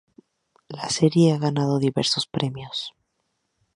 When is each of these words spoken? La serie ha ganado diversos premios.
La 0.69 0.89
serie 0.89 1.31
ha 1.31 1.37
ganado 1.37 1.77
diversos 1.77 2.25
premios. 2.25 2.95